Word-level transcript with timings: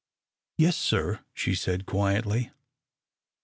"Yes, 0.57 0.77
sir," 0.77 1.19
she 1.31 1.53
said, 1.53 1.85
quietly. 1.85 2.49